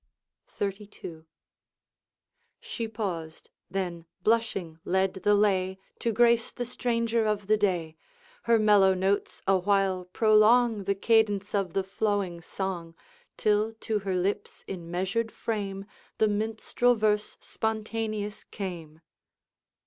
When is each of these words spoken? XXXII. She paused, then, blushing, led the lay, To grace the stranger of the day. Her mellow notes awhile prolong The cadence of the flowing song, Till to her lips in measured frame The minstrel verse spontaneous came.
XXXII. 0.57 1.25
She 2.59 2.87
paused, 2.87 3.51
then, 3.69 4.05
blushing, 4.23 4.79
led 4.83 5.13
the 5.13 5.35
lay, 5.35 5.77
To 5.99 6.11
grace 6.11 6.51
the 6.51 6.65
stranger 6.65 7.27
of 7.27 7.45
the 7.45 7.55
day. 7.55 7.95
Her 8.45 8.57
mellow 8.57 8.95
notes 8.95 9.43
awhile 9.47 10.05
prolong 10.11 10.85
The 10.85 10.95
cadence 10.95 11.53
of 11.53 11.73
the 11.73 11.83
flowing 11.83 12.41
song, 12.41 12.95
Till 13.37 13.75
to 13.81 13.99
her 13.99 14.15
lips 14.15 14.63
in 14.65 14.89
measured 14.89 15.31
frame 15.31 15.85
The 16.17 16.27
minstrel 16.27 16.95
verse 16.95 17.37
spontaneous 17.39 18.43
came. 18.45 19.01